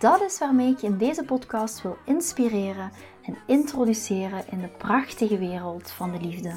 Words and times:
Dat 0.00 0.22
is 0.22 0.38
waarmee 0.38 0.70
ik 0.70 0.78
je 0.78 0.86
in 0.86 0.96
deze 0.96 1.24
podcast 1.24 1.82
wil 1.82 1.96
inspireren 2.04 2.90
en 3.22 3.36
introduceren 3.46 4.44
in 4.50 4.60
de 4.60 4.68
prachtige 4.68 5.38
wereld 5.38 5.90
van 5.90 6.12
de 6.12 6.20
liefde. 6.20 6.48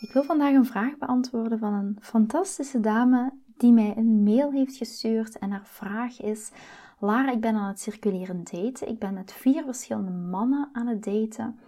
Ik 0.00 0.12
wil 0.12 0.22
vandaag 0.22 0.54
een 0.54 0.66
vraag 0.66 0.98
beantwoorden 0.98 1.58
van 1.58 1.72
een 1.72 1.96
fantastische 2.00 2.80
dame 2.80 3.32
die 3.56 3.72
mij 3.72 3.94
een 3.96 4.22
mail 4.22 4.52
heeft 4.52 4.76
gestuurd 4.76 5.38
en 5.38 5.50
haar 5.50 5.66
vraag 5.66 6.20
is: 6.20 6.50
Lara, 6.98 7.30
ik 7.30 7.40
ben 7.40 7.54
aan 7.54 7.68
het 7.68 7.80
circuleren 7.80 8.44
daten. 8.44 8.88
Ik 8.88 8.98
ben 8.98 9.14
met 9.14 9.32
vier 9.32 9.64
verschillende 9.64 10.10
mannen 10.10 10.68
aan 10.72 10.86
het 10.86 11.04
daten. 11.04 11.58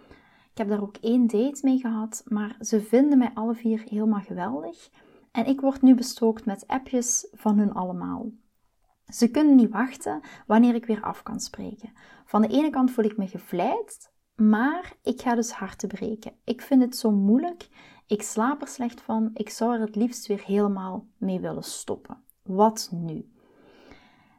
Ik 0.51 0.57
heb 0.57 0.69
daar 0.69 0.81
ook 0.81 0.97
één 0.97 1.27
date 1.27 1.59
mee 1.63 1.79
gehad, 1.79 2.23
maar 2.25 2.55
ze 2.59 2.81
vinden 2.81 3.17
mij 3.17 3.31
alle 3.33 3.55
vier 3.55 3.83
helemaal 3.89 4.21
geweldig. 4.21 4.89
En 5.31 5.45
ik 5.45 5.61
word 5.61 5.81
nu 5.81 5.95
bestookt 5.95 6.45
met 6.45 6.67
appjes 6.67 7.27
van 7.31 7.57
hun 7.57 7.73
allemaal. 7.73 8.31
Ze 9.05 9.31
kunnen 9.31 9.55
niet 9.55 9.71
wachten 9.71 10.21
wanneer 10.47 10.75
ik 10.75 10.85
weer 10.85 11.01
af 11.01 11.23
kan 11.23 11.39
spreken. 11.39 11.93
Van 12.25 12.41
de 12.41 12.47
ene 12.47 12.69
kant 12.69 12.91
voel 12.91 13.05
ik 13.05 13.17
me 13.17 13.27
gevleid, 13.27 14.11
maar 14.35 14.93
ik 15.03 15.21
ga 15.21 15.35
dus 15.35 15.51
harten 15.51 15.87
breken. 15.87 16.33
Ik 16.43 16.61
vind 16.61 16.81
het 16.81 16.95
zo 16.95 17.11
moeilijk. 17.11 17.67
Ik 18.07 18.21
slaap 18.21 18.61
er 18.61 18.67
slecht 18.67 19.01
van. 19.01 19.29
Ik 19.33 19.49
zou 19.49 19.73
er 19.73 19.79
het 19.79 19.95
liefst 19.95 20.27
weer 20.27 20.43
helemaal 20.45 21.07
mee 21.17 21.39
willen 21.39 21.63
stoppen. 21.63 22.23
Wat 22.43 22.89
nu? 22.91 23.31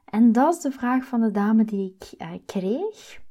En 0.05 0.33
dat 0.33 0.55
is 0.55 0.61
de 0.61 0.73
vraag 0.73 1.05
van 1.05 1.21
de 1.21 1.31
dame 1.31 1.65
die 1.65 1.97
ik 1.97 2.19
eh, 2.19 2.31
kreeg. 2.47 3.22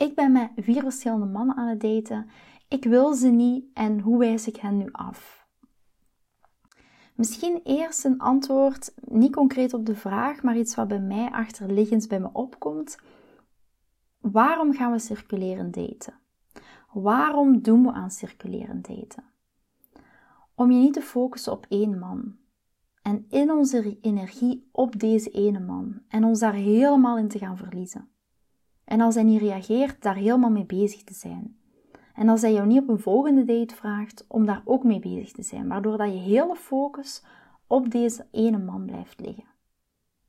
Ik 0.00 0.14
ben 0.14 0.32
met 0.32 0.50
vier 0.56 0.82
verschillende 0.82 1.26
mannen 1.26 1.56
aan 1.56 1.68
het 1.68 1.80
daten. 1.80 2.30
Ik 2.68 2.84
wil 2.84 3.14
ze 3.14 3.28
niet 3.28 3.64
en 3.74 4.00
hoe 4.00 4.18
wijs 4.18 4.46
ik 4.46 4.56
hen 4.56 4.76
nu 4.76 4.88
af? 4.92 5.46
Misschien 7.14 7.60
eerst 7.64 8.04
een 8.04 8.18
antwoord, 8.18 8.94
niet 9.00 9.34
concreet 9.34 9.74
op 9.74 9.86
de 9.86 9.94
vraag, 9.94 10.42
maar 10.42 10.56
iets 10.56 10.74
wat 10.74 10.88
bij 10.88 11.00
mij 11.00 11.30
achterliggend 11.30 12.08
bij 12.08 12.20
me 12.20 12.30
opkomt. 12.32 12.98
Waarom 14.20 14.72
gaan 14.72 14.92
we 14.92 14.98
circuleren 14.98 15.70
daten? 15.70 16.14
Waarom 16.92 17.62
doen 17.62 17.82
we 17.82 17.92
aan 17.92 18.10
circuleren 18.10 18.82
daten? 18.82 19.24
Om 20.54 20.70
je 20.70 20.78
niet 20.78 20.92
te 20.92 21.02
focussen 21.02 21.52
op 21.52 21.66
één 21.68 21.98
man. 21.98 22.36
En 23.02 23.26
in 23.28 23.50
onze 23.50 23.98
energie 24.00 24.68
op 24.72 24.98
deze 24.98 25.30
ene 25.30 25.60
man. 25.60 26.02
En 26.08 26.24
ons 26.24 26.38
daar 26.38 26.54
helemaal 26.54 27.18
in 27.18 27.28
te 27.28 27.38
gaan 27.38 27.56
verliezen. 27.56 28.08
En 28.90 29.00
als 29.00 29.14
hij 29.14 29.24
niet 29.24 29.40
reageert, 29.40 30.02
daar 30.02 30.14
helemaal 30.14 30.50
mee 30.50 30.64
bezig 30.64 31.04
te 31.04 31.14
zijn. 31.14 31.56
En 32.14 32.28
als 32.28 32.40
hij 32.40 32.52
jou 32.52 32.66
niet 32.66 32.80
op 32.80 32.88
een 32.88 32.98
volgende 32.98 33.44
date 33.44 33.74
vraagt, 33.74 34.24
om 34.28 34.46
daar 34.46 34.62
ook 34.64 34.84
mee 34.84 34.98
bezig 34.98 35.32
te 35.32 35.42
zijn, 35.42 35.68
waardoor 35.68 35.96
dat 35.96 36.12
je 36.12 36.18
hele 36.18 36.56
focus 36.56 37.24
op 37.66 37.90
deze 37.90 38.26
ene 38.30 38.58
man 38.58 38.84
blijft 38.84 39.20
liggen. 39.20 39.44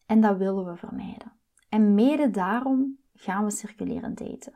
En 0.05 0.21
dat 0.21 0.37
willen 0.37 0.65
we 0.65 0.75
vermijden. 0.75 1.31
En 1.69 1.93
mede 1.93 2.29
daarom 2.29 2.97
gaan 3.13 3.45
we 3.45 3.51
circuleren 3.51 4.15
daten. 4.15 4.53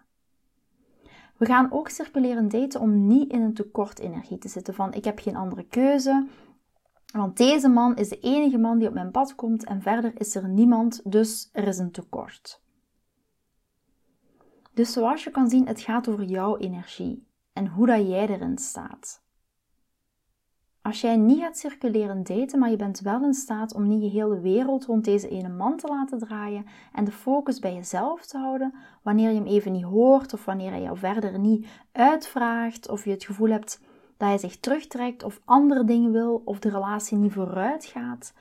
We 1.38 1.46
gaan 1.46 1.72
ook 1.72 1.90
circuleren 1.90 2.47
daten 2.47 2.81
om 2.81 3.08
niet 3.08 3.31
in 3.31 3.41
een 3.41 3.53
tekort 3.53 4.00
energie 4.00 4.38
te 4.38 4.47
zitten 4.47 4.74
van 4.74 4.94
ik 4.94 5.03
heb 5.03 5.19
geen 5.19 5.35
andere 5.35 5.63
keuze, 5.63 6.28
want 7.13 7.38
deze 7.38 7.69
man 7.69 7.96
is 7.96 8.09
de 8.09 8.19
enige 8.19 8.58
man 8.58 8.78
die 8.78 8.88
op 8.88 8.94
mijn 8.94 9.12
pad 9.12 9.35
komt 9.35 9.63
en 9.63 9.81
verder 9.81 10.19
is 10.19 10.35
er 10.35 10.50
niemand, 10.50 11.02
dus 11.03 11.50
er 11.52 11.68
is 11.68 11.78
een 11.78 11.91
tekort. 11.91 12.63
Dus 14.75 14.94
zoals 14.94 15.24
je 15.24 15.31
kan 15.31 15.50
zien, 15.50 15.68
het 15.68 15.81
gaat 15.81 16.08
over 16.08 16.24
jouw 16.24 16.58
energie 16.58 17.28
en 17.53 17.68
hoe 17.68 17.86
dat 17.86 18.08
jij 18.08 18.28
erin 18.28 18.58
staat. 18.58 19.24
Als 20.81 21.02
jij 21.02 21.16
niet 21.16 21.40
gaat 21.40 21.58
circuleren 21.58 22.24
daten, 22.24 22.59
maar 22.59 22.69
je 22.69 22.75
bent 22.75 23.00
wel 23.00 23.24
in 23.24 23.34
staat 23.34 23.74
om 23.74 23.88
niet 23.88 24.02
je 24.02 24.19
hele 24.19 24.40
wereld 24.40 24.85
rond 24.85 25.06
deze 25.06 25.30
ene 25.30 25.50
man 25.50 25.78
te 25.78 25.88
laten 25.88 26.19
draaien 26.19 26.66
en 26.94 27.03
de 27.03 27.12
focus 27.12 27.59
bij 27.59 27.74
jezelf 27.74 28.25
te 28.25 28.38
houden, 28.38 28.74
wanneer 29.02 29.30
je 29.30 29.35
hem 29.35 29.46
even 29.46 29.72
niet 29.72 29.84
hoort 29.84 30.34
of 30.34 30.46
wanneer 30.46 30.69
hij 30.69 30.81
jou 30.81 30.97
verder 30.97 31.40
niet 31.40 31.68
uitvraagt 31.91 32.90
of 32.90 33.03
je 33.03 33.12
het 33.12 33.24
gevoel 33.24 33.50
hebt 33.50 33.81
dat 34.18 34.28
hij 34.28 34.38
zich 34.38 34.59
terugtrekt 34.59 35.24
of 35.24 35.41
andere 35.46 35.84
dingen 35.84 36.12
wil 36.12 36.41
of 36.46 36.59
de 36.59 36.69
relatie 36.69 37.18
niet 37.18 37.34
vooruit 37.34 37.85
gaat 37.85 38.34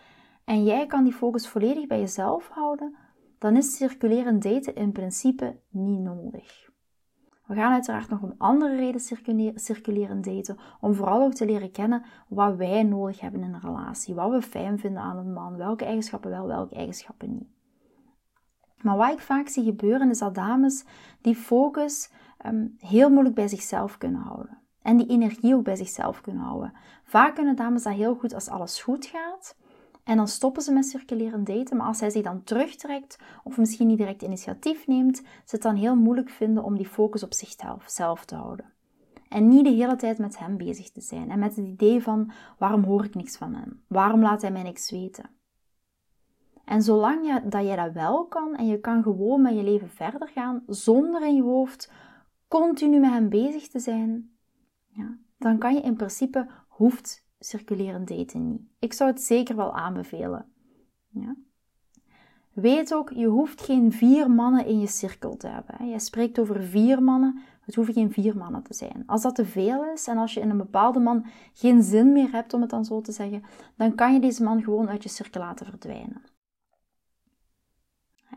en 0.45 0.65
jij 0.65 0.87
kan 0.87 1.05
die 1.05 1.13
focus 1.13 1.49
volledig 1.49 1.87
bij 1.87 1.99
jezelf 1.99 2.49
houden, 2.49 2.97
dan 3.45 3.57
is 3.57 3.77
circuleren 3.77 4.41
daten 4.41 4.75
in 4.75 4.93
principe 4.93 5.57
niet 5.69 6.01
nodig. 6.01 6.71
We 7.47 7.55
gaan 7.55 7.73
uiteraard 7.73 8.09
nog 8.09 8.23
om 8.23 8.35
andere 8.39 8.77
reden 8.77 9.01
circuleren 9.55 10.23
daten, 10.23 10.59
om 10.81 10.95
vooral 10.95 11.23
ook 11.23 11.35
te 11.35 11.45
leren 11.45 11.71
kennen 11.71 12.05
wat 12.29 12.57
wij 12.57 12.83
nodig 12.83 13.21
hebben 13.21 13.43
in 13.43 13.55
een 13.55 13.61
relatie, 13.61 14.15
wat 14.15 14.31
we 14.31 14.43
fijn 14.43 14.79
vinden 14.79 15.03
aan 15.03 15.17
een 15.17 15.33
man, 15.33 15.57
welke 15.57 15.85
eigenschappen 15.85 16.31
wel, 16.31 16.47
welke 16.47 16.75
eigenschappen 16.75 17.31
niet. 17.31 17.49
Maar 18.83 18.97
wat 18.97 19.13
ik 19.13 19.21
vaak 19.21 19.49
zie 19.49 19.65
gebeuren 19.65 20.11
is 20.11 20.19
dat 20.19 20.35
dames 20.35 20.85
die 21.21 21.37
focus 21.37 22.11
um, 22.47 22.75
heel 22.79 23.11
moeilijk 23.11 23.35
bij 23.35 23.49
zichzelf 23.49 23.99
kunnen 23.99 24.21
houden. 24.21 24.59
En 24.83 24.97
die 24.97 25.07
energie 25.07 25.55
ook 25.55 25.65
bij 25.65 25.77
zichzelf 25.77 26.21
kunnen 26.21 26.43
houden. 26.43 26.73
Vaak 27.05 27.35
kunnen 27.35 27.57
dames 27.57 27.83
dat 27.83 27.93
heel 27.93 28.15
goed 28.15 28.35
als 28.35 28.49
alles 28.49 28.83
goed 28.83 29.07
gaat. 29.07 29.57
En 30.05 30.17
dan 30.17 30.29
stoppen 30.29 30.63
ze 30.63 30.73
met 30.73 30.87
circuleren 30.87 31.45
daten. 31.45 31.77
Maar 31.77 31.87
als 31.87 32.01
hij 32.01 32.11
zich 32.11 32.23
dan 32.23 32.45
terugtrekt 32.45 33.19
of 33.45 33.57
misschien 33.57 33.87
niet 33.87 33.99
direct 33.99 34.23
initiatief 34.23 34.87
neemt, 34.87 35.17
ze 35.17 35.55
het 35.55 35.63
dan 35.63 35.75
heel 35.75 35.97
moeilijk 35.97 36.31
vinden 36.31 36.65
om 36.65 36.77
die 36.77 36.89
focus 36.89 37.23
op 37.23 37.35
zichzelf 37.35 38.25
te 38.25 38.35
houden. 38.35 38.73
En 39.29 39.49
niet 39.49 39.65
de 39.65 39.71
hele 39.71 39.97
tijd 39.97 40.19
met 40.19 40.39
hem 40.39 40.57
bezig 40.57 40.91
te 40.91 41.01
zijn. 41.01 41.31
En 41.31 41.39
met 41.39 41.57
het 41.57 41.67
idee 41.67 42.03
van 42.03 42.31
waarom 42.59 42.85
hoor 42.85 43.05
ik 43.05 43.15
niks 43.15 43.37
van 43.37 43.55
hem? 43.55 43.83
Waarom 43.89 44.23
laat 44.23 44.43
hij 44.43 44.51
mij 44.51 44.63
niks 44.63 44.91
weten? 44.91 45.31
En 46.65 46.83
zolang 46.83 47.27
je, 47.27 47.49
dat 47.49 47.65
jij 47.65 47.77
dat 47.77 47.93
wel 47.93 48.27
kan 48.27 48.57
en 48.57 48.67
je 48.67 48.81
kan 48.81 49.03
gewoon 49.03 49.43
met 49.43 49.55
je 49.55 49.63
leven 49.63 49.89
verder 49.89 50.29
gaan 50.29 50.63
zonder 50.67 51.27
in 51.27 51.35
je 51.35 51.43
hoofd 51.43 51.93
continu 52.49 52.99
met 52.99 53.11
hem 53.11 53.29
bezig 53.29 53.69
te 53.69 53.79
zijn, 53.79 54.31
ja, 54.87 55.17
dan 55.39 55.59
kan 55.59 55.75
je 55.75 55.81
in 55.81 55.97
principe, 55.97 56.49
hoeft 56.69 57.24
circuleren 57.39 58.05
daten 58.05 58.49
niet. 58.49 58.61
Ik 58.79 58.93
zou 58.93 59.11
het 59.11 59.23
zeker 59.23 59.57
wel 59.57 59.75
aanbevelen. 59.75 60.47
Ja? 61.09 61.37
Weet 62.53 62.95
ook, 62.95 63.11
je 63.11 63.27
hoeft 63.27 63.61
geen 63.61 63.93
vier 63.93 64.31
mannen 64.31 64.67
in 64.67 64.81
je 64.81 64.87
cirkel 64.87 65.37
te 65.37 65.47
hebben. 65.47 65.89
Jij 65.89 65.99
spreekt 65.99 66.39
over 66.39 66.63
vier 66.63 67.03
mannen, 67.03 67.41
het 67.61 67.75
hoeven 67.75 67.95
geen 67.95 68.13
vier 68.13 68.37
mannen 68.37 68.63
te 68.63 68.75
zijn. 68.75 69.03
Als 69.07 69.23
dat 69.23 69.35
te 69.35 69.45
veel 69.45 69.85
is 69.85 70.07
en 70.07 70.17
als 70.17 70.35
je 70.35 70.41
in 70.41 70.51
een 70.51 70.57
bepaalde 70.57 70.99
man 70.99 71.27
geen 71.53 71.83
zin 71.83 72.13
meer 72.13 72.31
hebt, 72.33 72.55
om 72.55 72.61
het 72.61 72.71
dan 72.71 72.85
zo 72.85 73.01
te 73.01 73.13
zeggen, 73.13 73.43
dan 73.77 73.95
kan 73.95 74.13
je 74.13 74.21
deze 74.21 74.43
man 74.43 74.63
gewoon 74.63 74.89
uit 74.89 75.03
je 75.03 75.09
cirkel 75.09 75.41
laten 75.41 75.67
verdwijnen. 75.67 76.23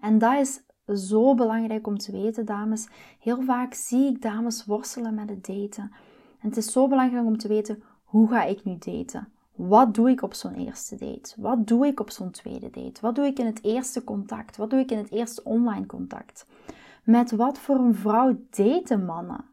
En 0.02 0.18
dat 0.18 0.40
is 0.40 0.62
zo 1.10 1.36
belangrijk 1.36 1.88
om 1.88 1.98
te 1.98 2.12
weten, 2.12 2.46
dames. 2.46 2.88
Heel 3.20 3.42
vaak 3.42 3.74
zie 3.74 4.08
ik 4.08 4.22
dames 4.22 4.66
worstelen 4.66 5.14
met 5.14 5.30
het 5.30 5.46
daten. 5.46 5.92
En 6.40 6.50
het 6.50 6.58
is 6.58 6.72
zo 6.72 6.88
belangrijk 6.88 7.26
om 7.26 7.38
te 7.38 7.48
weten 7.48 7.84
hoe 8.08 8.30
ga 8.30 8.44
ik 8.44 8.64
nu 8.64 8.78
daten? 8.80 9.32
Wat 9.56 9.94
doe 9.94 10.10
ik 10.10 10.22
op 10.22 10.34
zo'n 10.34 10.54
eerste 10.54 10.96
date? 10.96 11.42
Wat 11.42 11.68
doe 11.68 11.88
ik 11.88 12.00
op 12.00 12.10
zo'n 12.10 12.32
tweede 12.32 12.70
date? 12.70 13.02
Wat 13.02 13.16
doe 13.16 13.26
ik 13.26 13.40
in 13.40 13.46
het 13.46 13.64
eerste 13.64 14.04
contact? 14.04 14.58
Wat 14.58 14.70
doe 14.70 14.80
ik 14.80 14.92
in 14.92 14.98
het 14.98 15.12
eerste 15.12 15.44
online 15.44 15.86
contact? 15.86 16.46
Met 17.04 17.32
wat 17.32 17.60
voor 17.60 17.76
een 17.76 17.96
vrouw 17.96 18.40
daten 18.50 19.06
mannen? 19.06 19.46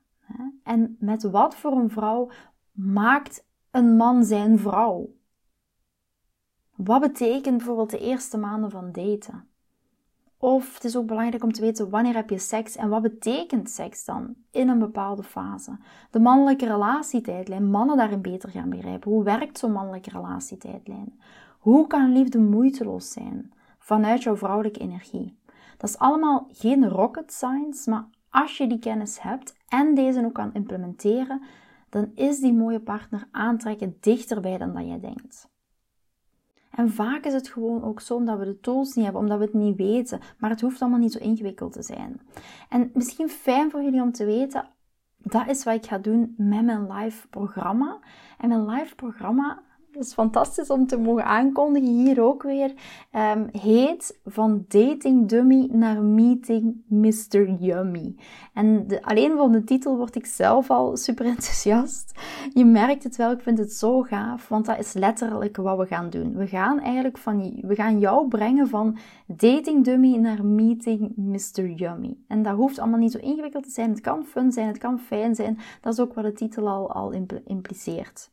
En 0.62 0.96
met 1.00 1.22
wat 1.22 1.56
voor 1.56 1.72
een 1.72 1.90
vrouw 1.90 2.30
maakt 2.72 3.46
een 3.70 3.96
man 3.96 4.24
zijn 4.24 4.58
vrouw? 4.58 5.14
Wat 6.74 7.00
betekent 7.00 7.56
bijvoorbeeld 7.56 7.90
de 7.90 7.98
eerste 7.98 8.38
maanden 8.38 8.70
van 8.70 8.92
daten? 8.92 9.48
Of 10.44 10.74
het 10.74 10.84
is 10.84 10.96
ook 10.96 11.06
belangrijk 11.06 11.42
om 11.42 11.52
te 11.52 11.60
weten 11.60 11.90
wanneer 11.90 12.14
heb 12.14 12.30
je 12.30 12.38
seks 12.38 12.76
en 12.76 12.88
wat 12.88 13.02
betekent 13.02 13.70
seks 13.70 14.04
dan 14.04 14.34
in 14.50 14.68
een 14.68 14.78
bepaalde 14.78 15.22
fase. 15.22 15.78
De 16.10 16.18
mannelijke 16.18 16.66
relatietijdlijn, 16.66 17.70
mannen 17.70 17.96
daarin 17.96 18.22
beter 18.22 18.48
gaan 18.48 18.70
begrijpen. 18.70 19.10
Hoe 19.10 19.24
werkt 19.24 19.58
zo'n 19.58 19.72
mannelijke 19.72 20.10
relatietijdlijn? 20.10 21.20
Hoe 21.58 21.86
kan 21.86 22.12
liefde 22.12 22.38
moeiteloos 22.38 23.12
zijn 23.12 23.52
vanuit 23.78 24.22
jouw 24.22 24.36
vrouwelijke 24.36 24.80
energie? 24.80 25.38
Dat 25.76 25.90
is 25.90 25.98
allemaal 25.98 26.46
geen 26.52 26.88
rocket 26.88 27.32
science, 27.32 27.90
maar 27.90 28.06
als 28.30 28.56
je 28.56 28.66
die 28.66 28.78
kennis 28.78 29.20
hebt 29.20 29.56
en 29.68 29.94
deze 29.94 30.24
ook 30.24 30.34
kan 30.34 30.54
implementeren, 30.54 31.42
dan 31.88 32.10
is 32.14 32.40
die 32.40 32.54
mooie 32.54 32.80
partner 32.80 33.28
aantrekken 33.30 33.96
dichterbij 34.00 34.58
dan 34.58 34.72
dat 34.72 34.86
jij 34.86 35.00
denkt. 35.00 35.52
En 36.74 36.90
vaak 36.90 37.24
is 37.24 37.32
het 37.32 37.48
gewoon 37.48 37.82
ook 37.82 38.00
zo 38.00 38.14
omdat 38.14 38.38
we 38.38 38.44
de 38.44 38.60
tools 38.60 38.94
niet 38.94 39.04
hebben, 39.04 39.22
omdat 39.22 39.38
we 39.38 39.44
het 39.44 39.54
niet 39.54 39.76
weten. 39.76 40.20
Maar 40.38 40.50
het 40.50 40.60
hoeft 40.60 40.80
allemaal 40.80 40.98
niet 40.98 41.12
zo 41.12 41.18
ingewikkeld 41.18 41.72
te 41.72 41.82
zijn. 41.82 42.20
En 42.68 42.90
misschien 42.94 43.28
fijn 43.28 43.70
voor 43.70 43.82
jullie 43.82 44.02
om 44.02 44.12
te 44.12 44.24
weten, 44.24 44.68
dat 45.18 45.48
is 45.48 45.64
wat 45.64 45.74
ik 45.74 45.86
ga 45.86 45.98
doen 45.98 46.34
met 46.36 46.64
mijn 46.64 46.92
live 46.92 47.28
programma. 47.28 47.98
En 48.38 48.48
mijn 48.48 48.66
live 48.66 48.94
programma 48.94 49.62
dat 49.94 50.04
is 50.04 50.12
fantastisch 50.12 50.70
om 50.70 50.86
te 50.86 50.98
mogen 50.98 51.24
aankondigen 51.24 51.88
hier 51.88 52.22
ook 52.22 52.42
weer. 52.42 52.72
Um, 53.12 53.48
heet 53.52 54.18
van 54.24 54.64
dating 54.68 55.28
dummy 55.28 55.68
naar 55.72 56.02
meeting 56.02 56.82
Mr. 56.86 57.50
Yummy. 57.50 58.14
En 58.52 58.86
alleen 59.00 59.36
van 59.36 59.52
de 59.52 59.64
titel 59.64 59.96
word 59.96 60.14
ik 60.14 60.26
zelf 60.26 60.70
al 60.70 60.96
super 60.96 61.26
enthousiast. 61.26 62.20
Je 62.52 62.64
merkt 62.64 63.02
het 63.02 63.16
wel, 63.16 63.30
ik 63.30 63.40
vind 63.40 63.58
het 63.58 63.72
zo 63.72 64.02
gaaf, 64.02 64.48
want 64.48 64.66
dat 64.66 64.78
is 64.78 64.92
letterlijk 64.92 65.56
wat 65.56 65.78
we 65.78 65.86
gaan 65.86 66.10
doen. 66.10 66.36
We 66.36 66.46
gaan 66.46 66.80
eigenlijk 66.80 67.18
van, 67.18 67.60
we 67.60 67.74
gaan 67.74 67.98
jou 67.98 68.28
brengen 68.28 68.68
van 68.68 68.96
dating 69.26 69.84
dummy 69.84 70.16
naar 70.16 70.44
meeting 70.44 71.12
Mr. 71.16 71.70
Yummy. 71.70 72.16
En 72.28 72.42
dat 72.42 72.54
hoeft 72.54 72.78
allemaal 72.78 72.98
niet 72.98 73.12
zo 73.12 73.18
ingewikkeld 73.18 73.64
te 73.64 73.70
zijn. 73.70 73.90
Het 73.90 74.00
kan 74.00 74.24
fun 74.24 74.52
zijn, 74.52 74.66
het 74.66 74.78
kan 74.78 74.98
fijn 74.98 75.34
zijn. 75.34 75.58
Dat 75.80 75.92
is 75.92 76.00
ook 76.00 76.14
wat 76.14 76.24
de 76.24 76.32
titel 76.32 76.68
al, 76.68 76.92
al 76.92 77.12
impliceert. 77.44 78.32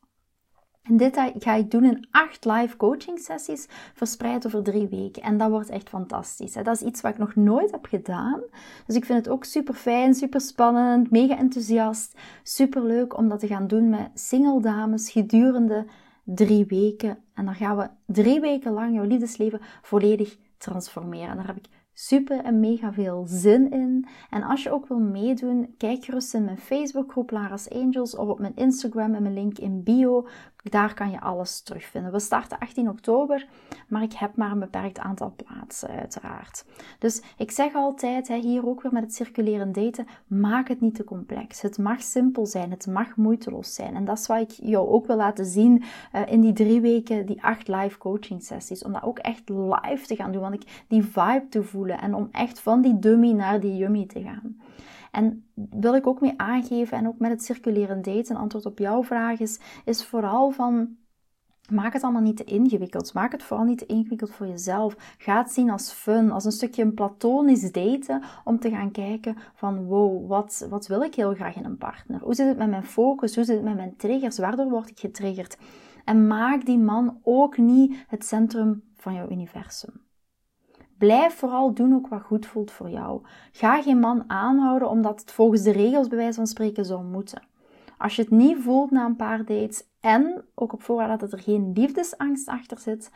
En 0.81 0.97
dit 0.97 1.19
ga 1.37 1.53
ik 1.53 1.71
doen 1.71 1.83
in 1.83 2.07
acht 2.11 2.45
live 2.45 2.77
coaching 2.77 3.19
sessies, 3.19 3.67
verspreid 3.93 4.45
over 4.45 4.63
drie 4.63 4.87
weken. 4.87 5.21
En 5.21 5.37
dat 5.37 5.49
wordt 5.49 5.69
echt 5.69 5.89
fantastisch. 5.89 6.53
Dat 6.53 6.67
is 6.67 6.81
iets 6.81 7.01
wat 7.01 7.11
ik 7.11 7.17
nog 7.17 7.35
nooit 7.35 7.71
heb 7.71 7.85
gedaan. 7.85 8.41
Dus 8.85 8.95
ik 8.95 9.05
vind 9.05 9.25
het 9.25 9.33
ook 9.33 9.43
super 9.43 9.73
fijn, 9.73 10.13
super 10.13 10.41
spannend, 10.41 11.11
mega 11.11 11.37
enthousiast. 11.37 12.17
Super 12.43 12.83
leuk 12.83 13.17
om 13.17 13.29
dat 13.29 13.39
te 13.39 13.47
gaan 13.47 13.67
doen 13.67 13.89
met 13.89 14.09
single 14.13 14.61
dames 14.61 15.11
gedurende 15.11 15.85
drie 16.23 16.65
weken. 16.65 17.17
En 17.33 17.45
dan 17.45 17.55
gaan 17.55 17.77
we 17.77 17.89
drie 18.05 18.39
weken 18.39 18.71
lang 18.71 18.95
jouw 18.95 19.05
liefdesleven 19.05 19.61
volledig 19.81 20.37
transformeren. 20.57 21.29
En 21.29 21.35
daar 21.35 21.47
heb 21.47 21.57
ik 21.57 21.67
super 21.93 22.43
en 22.43 22.59
mega 22.59 22.93
veel 22.93 23.25
zin 23.27 23.71
in. 23.71 24.07
En 24.29 24.43
als 24.43 24.63
je 24.63 24.71
ook 24.71 24.87
wil 24.87 24.99
meedoen, 24.99 25.73
kijk 25.77 26.03
gerust 26.05 26.33
in 26.33 26.43
mijn 26.43 26.57
Facebookgroep 26.57 27.31
Lara's 27.31 27.69
Angels 27.69 28.15
of 28.15 28.27
op 28.27 28.39
mijn 28.39 28.55
Instagram 28.55 29.13
en 29.13 29.21
mijn 29.21 29.33
link 29.33 29.57
in 29.57 29.83
bio. 29.83 30.27
Daar 30.63 30.93
kan 30.93 31.11
je 31.11 31.21
alles 31.21 31.61
terugvinden. 31.61 32.11
We 32.11 32.19
starten 32.19 32.59
18 32.59 32.89
oktober, 32.89 33.47
maar 33.87 34.01
ik 34.01 34.13
heb 34.13 34.35
maar 34.35 34.51
een 34.51 34.59
beperkt 34.59 34.99
aantal 34.99 35.33
plaatsen, 35.35 35.89
uiteraard. 35.89 36.65
Dus 36.99 37.21
ik 37.37 37.51
zeg 37.51 37.73
altijd, 37.73 38.27
hier 38.27 38.67
ook 38.67 38.81
weer 38.81 38.93
met 38.93 39.03
het 39.03 39.15
circuleren 39.15 39.71
daten, 39.71 40.07
maak 40.27 40.67
het 40.67 40.81
niet 40.81 40.95
te 40.95 41.03
complex. 41.03 41.61
Het 41.61 41.77
mag 41.77 42.01
simpel 42.01 42.45
zijn, 42.45 42.71
het 42.71 42.87
mag 42.87 43.15
moeiteloos 43.15 43.73
zijn. 43.73 43.95
En 43.95 44.05
dat 44.05 44.19
is 44.19 44.27
wat 44.27 44.41
ik 44.41 44.51
jou 44.51 44.89
ook 44.89 45.07
wil 45.07 45.15
laten 45.15 45.45
zien 45.45 45.83
uh, 46.15 46.21
in 46.25 46.41
die 46.41 46.53
drie 46.53 46.81
weken, 46.81 47.25
die 47.25 47.43
acht 47.43 47.67
live 47.67 47.97
coaching 47.97 48.43
sessies. 48.43 48.83
Om 48.83 48.93
dat 48.93 49.03
ook 49.03 49.19
echt 49.19 49.49
live 49.49 50.05
te 50.05 50.15
gaan 50.15 50.31
doen, 50.31 50.41
want 50.41 50.53
ik 50.53 50.83
die 50.87 51.03
vibe 51.03 51.45
te 51.49 51.63
voelen 51.63 52.01
en 52.01 52.13
om 52.13 52.27
echt 52.31 52.59
van 52.59 52.81
die 52.81 52.99
dummy 52.99 53.31
naar 53.31 53.59
die 53.59 53.77
yummy 53.77 54.05
te 54.05 54.21
gaan. 54.21 54.57
En 55.11 55.51
wil 55.55 55.95
ik 55.95 56.07
ook 56.07 56.21
mee 56.21 56.33
aangeven, 56.37 56.97
en 56.97 57.07
ook 57.07 57.19
met 57.19 57.31
het 57.31 57.43
circuleren 57.43 58.01
daten, 58.01 58.35
antwoord 58.35 58.65
op 58.65 58.79
jouw 58.79 59.03
vraag 59.03 59.39
is, 59.39 59.59
is 59.85 60.05
vooral 60.05 60.51
van 60.51 60.97
Maak 61.71 61.93
het 61.93 62.03
allemaal 62.03 62.21
niet 62.21 62.37
te 62.37 62.43
ingewikkeld. 62.43 63.13
Maak 63.13 63.31
het 63.31 63.43
vooral 63.43 63.65
niet 63.65 63.77
te 63.77 63.85
ingewikkeld 63.85 64.31
voor 64.31 64.47
jezelf. 64.47 65.15
Ga 65.17 65.37
het 65.37 65.51
zien 65.51 65.69
als 65.69 65.91
fun, 65.91 66.31
als 66.31 66.45
een 66.45 66.51
stukje 66.51 66.83
een 66.83 66.93
platonisch 66.93 67.71
daten. 67.71 68.23
Om 68.43 68.59
te 68.59 68.69
gaan 68.69 68.91
kijken 68.91 69.37
van 69.53 69.83
wow, 69.85 70.27
wat, 70.27 70.67
wat 70.69 70.87
wil 70.87 71.01
ik 71.01 71.15
heel 71.15 71.33
graag 71.33 71.55
in 71.55 71.65
een 71.65 71.77
partner? 71.77 72.19
Hoe 72.19 72.33
zit 72.33 72.47
het 72.47 72.57
met 72.57 72.69
mijn 72.69 72.85
focus? 72.85 73.35
Hoe 73.35 73.43
zit 73.43 73.55
het 73.55 73.65
met 73.65 73.75
mijn 73.75 73.95
triggers? 73.95 74.37
Waardoor 74.37 74.69
word 74.69 74.89
ik 74.89 74.99
getriggerd? 74.99 75.57
En 76.05 76.27
maak 76.27 76.65
die 76.65 76.79
man 76.79 77.19
ook 77.23 77.57
niet 77.57 78.05
het 78.07 78.25
centrum 78.25 78.83
van 78.95 79.13
jouw 79.13 79.29
universum. 79.29 80.10
Blijf 81.01 81.33
vooral 81.33 81.73
doen 81.73 81.93
ook 81.93 82.07
wat 82.07 82.21
goed 82.21 82.45
voelt 82.45 82.71
voor 82.71 82.89
jou. 82.89 83.21
Ga 83.51 83.81
geen 83.81 83.99
man 83.99 84.23
aanhouden 84.27 84.89
omdat 84.89 85.19
het 85.19 85.31
volgens 85.31 85.61
de 85.61 85.71
regels 85.71 86.07
bij 86.07 86.17
wijze 86.17 86.33
van 86.33 86.47
spreken 86.47 86.85
zou 86.85 87.03
moeten. 87.03 87.41
Als 87.97 88.15
je 88.15 88.21
het 88.21 88.31
niet 88.31 88.57
voelt 88.57 88.91
na 88.91 89.05
een 89.05 89.15
paar 89.15 89.45
dates 89.45 89.83
en 89.99 90.43
ook 90.55 90.73
op 90.73 90.83
voorwaarde 90.83 91.17
dat 91.17 91.31
er 91.31 91.39
geen 91.39 91.71
liefdesangst 91.73 92.47
achter 92.47 92.79
zit, 92.79 93.11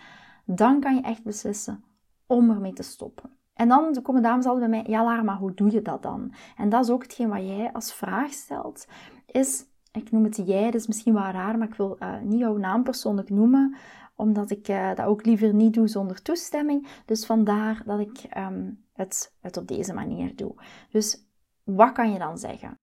dan 0.45 0.79
kan 0.79 0.95
je 0.95 1.01
echt 1.01 1.23
beslissen 1.23 1.83
om 2.27 2.49
ermee 2.49 2.73
te 2.73 2.83
stoppen. 2.83 3.29
En 3.53 3.67
dan 3.67 4.01
komen 4.01 4.21
dames 4.21 4.45
altijd 4.45 4.69
bij 4.69 4.81
mij, 4.81 4.91
ja 4.91 5.03
Lara, 5.03 5.21
maar 5.21 5.37
hoe 5.37 5.53
doe 5.53 5.71
je 5.71 5.81
dat 5.81 6.03
dan? 6.03 6.33
En 6.57 6.69
dat 6.69 6.83
is 6.83 6.91
ook 6.91 7.03
hetgeen 7.03 7.29
wat 7.29 7.47
jij 7.47 7.69
als 7.73 7.93
vraag 7.93 8.31
stelt, 8.31 8.87
is, 9.25 9.65
ik 9.91 10.11
noem 10.11 10.23
het 10.23 10.41
jij, 10.45 10.65
dat 10.65 10.81
is 10.81 10.87
misschien 10.87 11.13
wel 11.13 11.23
raar, 11.23 11.57
maar 11.57 11.67
ik 11.67 11.75
wil 11.75 11.97
uh, 11.99 12.13
niet 12.21 12.39
jouw 12.39 12.57
naam 12.57 12.83
persoonlijk 12.83 13.29
noemen, 13.29 13.75
omdat 14.15 14.51
ik 14.51 14.67
uh, 14.67 14.95
dat 14.95 15.05
ook 15.05 15.25
liever 15.25 15.53
niet 15.53 15.73
doe 15.73 15.87
zonder 15.87 16.21
toestemming. 16.21 16.87
Dus 17.05 17.25
vandaar 17.25 17.81
dat 17.85 17.99
ik 17.99 18.37
um, 18.37 18.85
het, 18.93 19.33
het 19.41 19.57
op 19.57 19.67
deze 19.67 19.93
manier 19.93 20.35
doe. 20.35 20.55
Dus 20.89 21.25
wat 21.63 21.91
kan 21.91 22.11
je 22.11 22.19
dan 22.19 22.37
zeggen? 22.37 22.79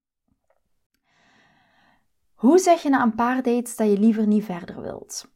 Hoe 2.34 2.58
zeg 2.58 2.82
je 2.82 2.88
na 2.88 3.02
een 3.02 3.14
paar 3.14 3.42
dates 3.42 3.76
dat 3.76 3.90
je 3.90 3.98
liever 3.98 4.26
niet 4.26 4.44
verder 4.44 4.82
wilt? 4.82 5.30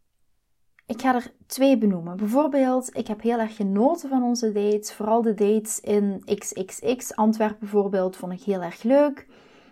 Ik 0.87 1.01
ga 1.01 1.15
er 1.15 1.33
twee 1.47 1.79
benoemen. 1.79 2.17
Bijvoorbeeld, 2.17 2.97
ik 2.97 3.07
heb 3.07 3.21
heel 3.21 3.39
erg 3.39 3.57
genoten 3.57 4.09
van 4.09 4.23
onze 4.23 4.53
dates. 4.53 4.93
Vooral 4.93 5.23
de 5.23 5.35
dates 5.35 5.81
in 5.81 6.23
XXX. 6.25 7.15
Antwerpen 7.15 7.59
bijvoorbeeld 7.59 8.17
vond 8.17 8.33
ik 8.33 8.43
heel 8.43 8.63
erg 8.63 8.83
leuk. 8.83 9.27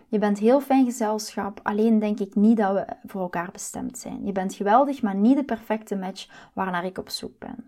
Je 0.07 0.19
bent 0.19 0.39
heel 0.39 0.61
fijn 0.61 0.85
gezelschap, 0.85 1.59
alleen 1.63 1.99
denk 1.99 2.19
ik 2.19 2.35
niet 2.35 2.57
dat 2.57 2.73
we 2.73 2.85
voor 3.05 3.21
elkaar 3.21 3.51
bestemd 3.51 3.97
zijn. 3.97 4.25
Je 4.25 4.31
bent 4.31 4.53
geweldig, 4.53 5.01
maar 5.01 5.15
niet 5.15 5.37
de 5.37 5.43
perfecte 5.43 5.95
match 5.95 6.49
waarnaar 6.53 6.85
ik 6.85 6.97
op 6.97 7.09
zoek 7.09 7.39
ben. 7.39 7.65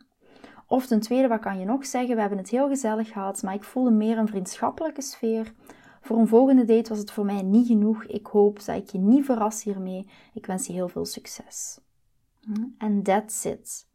Of 0.67 0.85
ten 0.85 0.99
tweede, 0.99 1.27
wat 1.27 1.39
kan 1.39 1.59
je 1.59 1.65
nog 1.65 1.85
zeggen? 1.85 2.15
We 2.15 2.21
hebben 2.21 2.39
het 2.39 2.49
heel 2.49 2.67
gezellig 2.67 3.11
gehad, 3.11 3.43
maar 3.43 3.53
ik 3.53 3.63
voelde 3.63 3.91
meer 3.91 4.17
een 4.17 4.27
vriendschappelijke 4.27 5.01
sfeer. 5.01 5.53
Voor 6.01 6.17
een 6.17 6.27
volgende 6.27 6.65
date 6.65 6.89
was 6.89 6.97
het 6.97 7.11
voor 7.11 7.25
mij 7.25 7.41
niet 7.41 7.67
genoeg. 7.67 8.03
Ik 8.03 8.27
hoop 8.27 8.65
dat 8.65 8.75
ik 8.75 8.89
je 8.89 8.97
niet 8.97 9.25
verras 9.25 9.63
hiermee. 9.63 10.09
Ik 10.33 10.45
wens 10.45 10.67
je 10.67 10.73
heel 10.73 10.89
veel 10.89 11.05
succes. 11.05 11.79
Hm? 12.41 12.65
En 12.77 13.03
that's 13.03 13.45
it. 13.45 13.87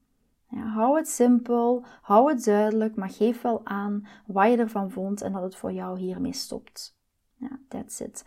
Ja, 0.48 0.66
hou 0.66 0.96
het 0.96 1.08
simpel, 1.08 1.84
hou 2.02 2.32
het 2.32 2.44
duidelijk, 2.44 2.96
maar 2.96 3.10
geef 3.10 3.42
wel 3.42 3.60
aan 3.64 4.06
wat 4.26 4.50
je 4.50 4.56
ervan 4.56 4.90
vond 4.90 5.22
en 5.22 5.32
dat 5.32 5.42
het 5.42 5.56
voor 5.56 5.72
jou 5.72 5.98
hiermee 5.98 6.32
stopt. 6.32 6.96
Ja, 7.42 7.58
that's 7.68 8.00
it. 8.00 8.24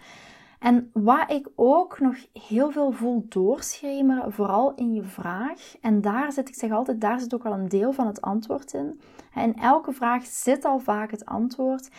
En 0.59 0.89
wat 0.93 1.31
ik 1.31 1.49
ook 1.55 1.99
nog 1.99 2.15
heel 2.33 2.71
veel 2.71 2.91
voel 2.91 3.25
doorschemeren, 3.29 4.31
vooral 4.31 4.75
in 4.75 4.93
je 4.93 5.03
vraag, 5.03 5.75
en 5.81 6.01
daar 6.01 6.31
zit, 6.31 6.49
ik 6.49 6.55
zeg 6.55 6.71
altijd, 6.71 7.01
daar 7.01 7.19
zit 7.19 7.33
ook 7.33 7.45
al 7.45 7.53
een 7.53 7.69
deel 7.69 7.91
van 7.91 8.07
het 8.07 8.21
antwoord 8.21 8.73
in. 8.73 9.01
In 9.35 9.55
elke 9.55 9.91
vraag 9.91 10.25
zit 10.25 10.65
al 10.65 10.79
vaak 10.79 11.11
het 11.11 11.25
antwoord. 11.25 11.89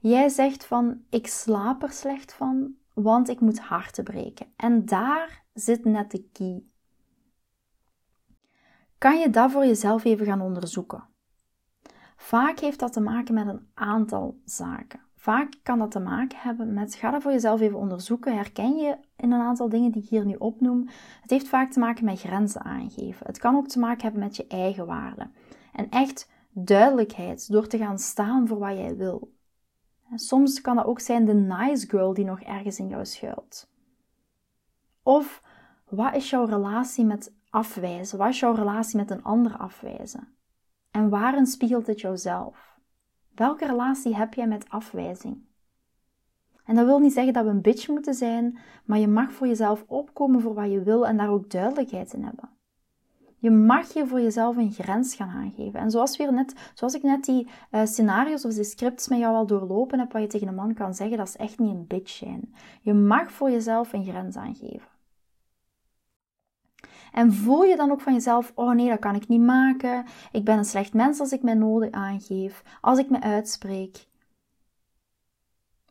Jij 0.00 0.28
zegt 0.28 0.66
van, 0.66 1.02
ik 1.10 1.26
slaap 1.26 1.82
er 1.82 1.92
slecht 1.92 2.32
van, 2.32 2.74
want 2.94 3.28
ik 3.28 3.40
moet 3.40 3.58
harten 3.58 4.04
breken. 4.04 4.46
En 4.56 4.86
daar 4.86 5.44
zit 5.52 5.84
net 5.84 6.10
de 6.10 6.28
key. 6.32 6.62
Kan 8.98 9.18
je 9.18 9.30
dat 9.30 9.50
voor 9.50 9.66
jezelf 9.66 10.04
even 10.04 10.26
gaan 10.26 10.40
onderzoeken? 10.40 11.04
Vaak 12.16 12.58
heeft 12.58 12.78
dat 12.78 12.92
te 12.92 13.00
maken 13.00 13.34
met 13.34 13.46
een 13.46 13.68
aantal 13.74 14.40
zaken. 14.44 15.05
Vaak 15.26 15.54
kan 15.62 15.78
dat 15.78 15.90
te 15.90 16.00
maken 16.00 16.38
hebben 16.38 16.72
met, 16.72 16.94
ga 16.94 17.10
dat 17.10 17.22
voor 17.22 17.32
jezelf 17.32 17.60
even 17.60 17.78
onderzoeken. 17.78 18.34
Herken 18.34 18.76
je 18.76 18.96
in 19.16 19.32
een 19.32 19.40
aantal 19.40 19.68
dingen 19.68 19.92
die 19.92 20.02
ik 20.02 20.08
hier 20.08 20.24
nu 20.24 20.34
opnoem? 20.34 20.88
Het 21.20 21.30
heeft 21.30 21.48
vaak 21.48 21.72
te 21.72 21.78
maken 21.78 22.04
met 22.04 22.20
grenzen 22.20 22.62
aangeven. 22.62 23.26
Het 23.26 23.38
kan 23.38 23.56
ook 23.56 23.68
te 23.68 23.78
maken 23.78 24.02
hebben 24.02 24.20
met 24.20 24.36
je 24.36 24.46
eigen 24.46 24.86
waarde. 24.86 25.30
En 25.72 25.90
echt 25.90 26.30
duidelijkheid 26.50 27.50
door 27.50 27.66
te 27.66 27.78
gaan 27.78 27.98
staan 27.98 28.48
voor 28.48 28.58
wat 28.58 28.76
jij 28.76 28.96
wil. 28.96 29.32
Soms 30.14 30.60
kan 30.60 30.76
dat 30.76 30.86
ook 30.86 31.00
zijn 31.00 31.24
de 31.24 31.34
nice 31.34 31.88
girl 31.88 32.14
die 32.14 32.24
nog 32.24 32.40
ergens 32.40 32.78
in 32.78 32.88
jou 32.88 33.04
schuilt. 33.04 33.70
Of 35.02 35.42
wat 35.88 36.14
is 36.14 36.30
jouw 36.30 36.44
relatie 36.44 37.04
met 37.04 37.34
afwijzen? 37.50 38.18
Wat 38.18 38.28
is 38.28 38.40
jouw 38.40 38.54
relatie 38.54 38.96
met 38.96 39.10
een 39.10 39.24
ander 39.24 39.56
afwijzen? 39.56 40.36
En 40.90 41.08
waarin 41.08 41.46
spiegelt 41.46 41.86
het 41.86 42.00
jouzelf? 42.00 42.75
Welke 43.36 43.66
relatie 43.66 44.16
heb 44.16 44.34
jij 44.34 44.46
met 44.46 44.68
afwijzing? 44.68 45.44
En 46.64 46.74
dat 46.74 46.84
wil 46.84 46.98
niet 46.98 47.12
zeggen 47.12 47.32
dat 47.32 47.44
we 47.44 47.50
een 47.50 47.60
bitch 47.60 47.88
moeten 47.88 48.14
zijn, 48.14 48.58
maar 48.84 48.98
je 48.98 49.08
mag 49.08 49.32
voor 49.32 49.46
jezelf 49.46 49.84
opkomen 49.86 50.40
voor 50.40 50.54
wat 50.54 50.70
je 50.70 50.82
wil 50.82 51.06
en 51.06 51.16
daar 51.16 51.30
ook 51.30 51.50
duidelijkheid 51.50 52.12
in 52.12 52.22
hebben. 52.22 52.48
Je 53.38 53.50
mag 53.50 53.92
je 53.92 54.06
voor 54.06 54.20
jezelf 54.20 54.56
een 54.56 54.72
grens 54.72 55.14
gaan 55.14 55.28
aangeven. 55.28 55.80
En 55.80 55.90
zoals, 55.90 56.16
weer 56.16 56.32
net, 56.32 56.54
zoals 56.74 56.94
ik 56.94 57.02
net 57.02 57.24
die 57.24 57.48
uh, 57.70 57.84
scenario's 57.84 58.44
of 58.44 58.54
die 58.54 58.64
scripts 58.64 59.08
met 59.08 59.18
jou 59.18 59.34
al 59.34 59.46
doorlopen 59.46 59.98
heb, 59.98 60.12
wat 60.12 60.22
je 60.22 60.28
tegen 60.28 60.48
een 60.48 60.54
man 60.54 60.74
kan 60.74 60.94
zeggen, 60.94 61.16
dat 61.16 61.28
is 61.28 61.36
echt 61.36 61.58
niet 61.58 61.74
een 61.74 61.86
bitch 61.86 62.10
zijn. 62.10 62.54
Je 62.80 62.94
mag 62.94 63.32
voor 63.32 63.50
jezelf 63.50 63.92
een 63.92 64.04
grens 64.04 64.36
aangeven. 64.36 64.95
En 67.16 67.32
voel 67.32 67.62
je 67.62 67.76
dan 67.76 67.90
ook 67.90 68.00
van 68.00 68.12
jezelf, 68.12 68.52
oh 68.54 68.74
nee, 68.74 68.88
dat 68.88 68.98
kan 68.98 69.14
ik 69.14 69.28
niet 69.28 69.40
maken. 69.40 70.04
Ik 70.32 70.44
ben 70.44 70.58
een 70.58 70.64
slecht 70.64 70.94
mens 70.94 71.20
als 71.20 71.32
ik 71.32 71.42
mijn 71.42 71.58
noden 71.58 71.92
aangeef, 71.92 72.62
als 72.80 72.98
ik 72.98 73.10
me 73.10 73.20
uitspreek. 73.20 74.06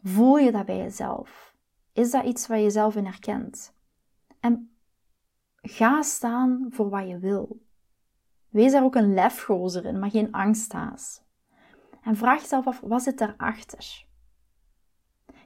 Voel 0.03 0.37
je 0.37 0.51
dat 0.51 0.65
bij 0.65 0.77
jezelf? 0.77 1.55
Is 1.93 2.11
dat 2.11 2.25
iets 2.25 2.47
waar 2.47 2.59
je 2.59 2.69
zelf 2.69 2.95
in 2.95 3.05
herkent? 3.05 3.73
En 4.39 4.75
ga 5.61 6.01
staan 6.01 6.65
voor 6.69 6.89
wat 6.89 7.07
je 7.07 7.19
wil. 7.19 7.61
Wees 8.49 8.71
daar 8.71 8.83
ook 8.83 8.95
een 8.95 9.13
lefgozer 9.13 9.85
in, 9.85 9.99
maar 9.99 10.09
geen 10.09 10.31
angsthaas. 10.31 11.21
En 12.01 12.15
vraag 12.15 12.41
jezelf 12.41 12.67
af, 12.67 12.79
wat 12.79 13.03
zit 13.03 13.17
daarachter? 13.17 14.05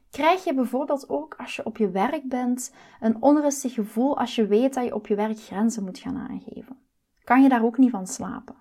Krijg 0.09 0.43
je 0.43 0.53
bijvoorbeeld 0.53 1.09
ook 1.09 1.35
als 1.37 1.55
je 1.55 1.65
op 1.65 1.77
je 1.77 1.89
werk 1.89 2.29
bent 2.29 2.73
een 2.99 3.21
onrustig 3.21 3.73
gevoel 3.73 4.17
als 4.17 4.35
je 4.35 4.47
weet 4.47 4.73
dat 4.73 4.83
je 4.83 4.95
op 4.95 5.07
je 5.07 5.15
werk 5.15 5.39
grenzen 5.39 5.83
moet 5.83 5.99
gaan 5.99 6.17
aangeven? 6.17 6.77
Kan 7.23 7.41
je 7.41 7.49
daar 7.49 7.63
ook 7.63 7.77
niet 7.77 7.91
van 7.91 8.07
slapen? 8.07 8.55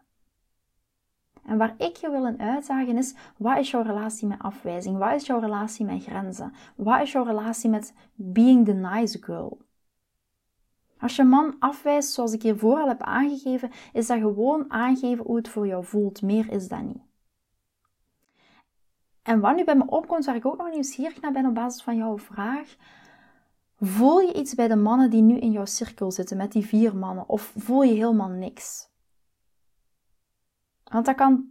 En 1.44 1.58
waar 1.58 1.74
ik 1.78 1.96
je 1.96 2.10
wil 2.10 2.26
in 2.26 2.40
uitdagen 2.40 2.96
is, 2.96 3.14
wat 3.36 3.58
is 3.58 3.70
jouw 3.70 3.82
relatie 3.82 4.28
met 4.28 4.38
afwijzing? 4.38 4.98
Wat 4.98 5.14
is 5.14 5.26
jouw 5.26 5.40
relatie 5.40 5.84
met 5.84 6.02
grenzen? 6.02 6.52
Wat 6.76 7.00
is 7.00 7.12
jouw 7.12 7.24
relatie 7.24 7.70
met 7.70 7.94
being 8.14 8.64
the 8.64 8.72
nice 8.72 9.22
girl? 9.22 9.58
Als 10.98 11.16
je 11.16 11.24
man 11.24 11.56
afwijst, 11.58 12.12
zoals 12.12 12.32
ik 12.32 12.42
hiervoor 12.42 12.80
al 12.80 12.88
heb 12.88 13.02
aangegeven, 13.02 13.70
is 13.92 14.06
dat 14.06 14.18
gewoon 14.18 14.72
aangeven 14.72 15.24
hoe 15.24 15.36
het 15.36 15.48
voor 15.48 15.66
jou 15.66 15.84
voelt. 15.84 16.22
Meer 16.22 16.50
is 16.50 16.68
dat 16.68 16.82
niet. 16.82 17.07
En 19.28 19.40
wat 19.40 19.56
nu 19.56 19.64
bij 19.64 19.76
me 19.76 19.86
opkomt, 19.86 20.24
waar 20.24 20.36
ik 20.36 20.46
ook 20.46 20.56
nog 20.56 20.70
nieuwsgierig 20.70 21.20
naar 21.20 21.32
ben 21.32 21.46
op 21.46 21.54
basis 21.54 21.82
van 21.82 21.96
jouw 21.96 22.18
vraag. 22.18 22.76
Voel 23.80 24.20
je 24.20 24.32
iets 24.32 24.54
bij 24.54 24.68
de 24.68 24.76
mannen 24.76 25.10
die 25.10 25.22
nu 25.22 25.38
in 25.38 25.52
jouw 25.52 25.64
cirkel 25.64 26.10
zitten, 26.10 26.36
met 26.36 26.52
die 26.52 26.66
vier 26.66 26.96
mannen? 26.96 27.28
Of 27.28 27.52
voel 27.56 27.82
je 27.82 27.92
helemaal 27.92 28.28
niks? 28.28 28.88
Want 30.84 31.06
dat 31.06 31.14
kan 31.14 31.44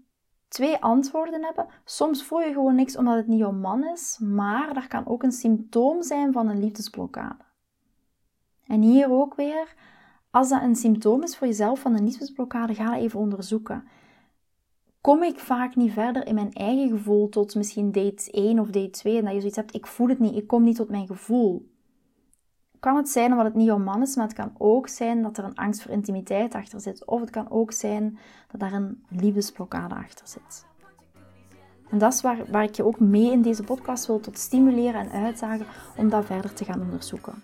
twee 0.47 0.77
antwoorden 0.77 1.43
hebben. 1.43 1.67
Soms 1.85 2.23
voel 2.23 2.41
je 2.41 2.53
gewoon 2.53 2.75
niks 2.75 2.97
omdat 2.97 3.15
het 3.15 3.27
niet 3.27 3.39
jouw 3.39 3.51
man 3.51 3.87
is, 3.87 4.17
maar 4.19 4.73
dat 4.73 4.87
kan 4.87 5.07
ook 5.07 5.23
een 5.23 5.31
symptoom 5.31 6.03
zijn 6.03 6.33
van 6.33 6.47
een 6.47 6.59
liefdesblokkade. 6.59 7.43
En 8.65 8.81
hier 8.81 9.11
ook 9.11 9.35
weer, 9.35 9.75
als 10.31 10.49
dat 10.49 10.61
een 10.61 10.75
symptoom 10.75 11.23
is 11.23 11.37
voor 11.37 11.47
jezelf 11.47 11.79
van 11.79 11.95
een 11.95 12.03
liefdesblokkade, 12.03 12.75
ga 12.75 12.85
dat 12.85 12.99
even 12.99 13.19
onderzoeken. 13.19 13.87
Kom 15.07 15.23
ik 15.23 15.39
vaak 15.39 15.75
niet 15.75 15.91
verder 15.91 16.27
in 16.27 16.35
mijn 16.35 16.53
eigen 16.53 16.89
gevoel 16.89 17.29
tot 17.29 17.55
misschien 17.55 17.91
date 17.91 18.31
1 18.31 18.59
of 18.59 18.69
date 18.69 18.89
2 18.89 19.17
en 19.17 19.23
dat 19.23 19.33
je 19.33 19.39
zoiets 19.39 19.57
hebt, 19.57 19.75
ik 19.75 19.87
voel 19.87 20.07
het 20.07 20.19
niet, 20.19 20.35
ik 20.35 20.47
kom 20.47 20.63
niet 20.63 20.75
tot 20.75 20.89
mijn 20.89 21.07
gevoel. 21.07 21.71
Kan 22.79 22.95
het 22.95 23.09
zijn 23.09 23.31
omdat 23.31 23.45
het 23.45 23.55
niet 23.55 23.65
jouw 23.65 23.77
man 23.77 24.01
is, 24.01 24.15
maar 24.15 24.25
het 24.25 24.35
kan 24.35 24.51
ook 24.57 24.87
zijn 24.87 25.21
dat 25.21 25.37
er 25.37 25.43
een 25.43 25.55
angst 25.55 25.81
voor 25.81 25.91
intimiteit 25.91 26.55
achter 26.55 26.81
zit. 26.81 27.05
Of 27.05 27.19
het 27.19 27.29
kan 27.29 27.49
ook 27.49 27.71
zijn 27.71 28.17
dat 28.51 28.59
daar 28.59 28.73
een 28.73 29.03
liefdesblokkade 29.09 29.95
achter 29.95 30.27
zit. 30.27 30.65
En 31.89 31.97
dat 31.97 32.13
is 32.13 32.21
waar, 32.21 32.51
waar 32.51 32.63
ik 32.63 32.75
je 32.75 32.85
ook 32.85 32.99
mee 32.99 33.31
in 33.31 33.41
deze 33.41 33.63
podcast 33.63 34.07
wil 34.07 34.19
tot 34.19 34.37
stimuleren 34.37 35.01
en 35.01 35.23
uitdagen 35.23 35.65
om 35.97 36.09
dat 36.09 36.25
verder 36.25 36.53
te 36.53 36.65
gaan 36.65 36.81
onderzoeken. 36.81 37.43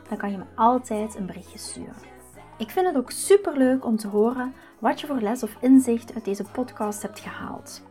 dan 0.11 0.19
kan 0.19 0.31
je 0.31 0.37
me 0.37 0.43
altijd 0.55 1.15
een 1.15 1.25
berichtje 1.25 1.57
sturen. 1.57 2.09
Ik 2.57 2.69
vind 2.69 2.87
het 2.87 2.97
ook 2.97 3.11
super 3.11 3.57
leuk 3.57 3.85
om 3.85 3.97
te 3.97 4.07
horen 4.07 4.53
wat 4.79 4.99
je 4.99 5.07
voor 5.07 5.21
les 5.21 5.43
of 5.43 5.57
inzicht 5.59 6.13
uit 6.13 6.25
deze 6.25 6.43
podcast 6.43 7.01
hebt 7.01 7.19
gehaald. 7.19 7.81